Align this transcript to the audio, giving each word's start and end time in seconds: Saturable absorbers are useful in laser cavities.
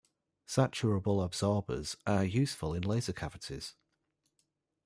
Saturable 0.47 1.21
absorbers 1.23 1.95
are 2.07 2.23
useful 2.25 2.73
in 2.73 2.81
laser 2.81 3.13
cavities. 3.13 3.75